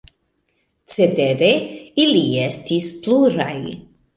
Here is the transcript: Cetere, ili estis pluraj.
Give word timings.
Cetere, 0.93 1.51
ili 2.07 2.25
estis 2.47 2.91
pluraj. 3.05 3.53